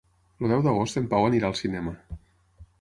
[0.45, 1.97] El deu d'agost en Pau anirà al cinema.